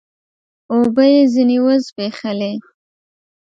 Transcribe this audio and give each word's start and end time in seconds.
اوبه 0.73 1.03
يې 1.13 1.21
ځيني 1.33 1.57
و 1.63 1.65
زبېښلې 1.85 2.53